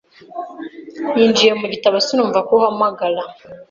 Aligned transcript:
Ninjiye 1.13 1.53
mu 1.59 1.67
gitabo 1.73 1.95
sinumva 2.05 2.39
ko 2.47 2.51
uhamagara. 2.57 3.21